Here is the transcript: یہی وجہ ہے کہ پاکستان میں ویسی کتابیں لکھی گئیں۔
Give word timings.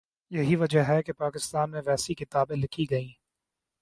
یہی 0.31 0.55
وجہ 0.55 0.79
ہے 0.79 1.03
کہ 1.03 1.13
پاکستان 1.13 1.71
میں 1.71 1.81
ویسی 1.85 2.13
کتابیں 2.13 2.55
لکھی 2.55 2.85
گئیں۔ 2.89 3.11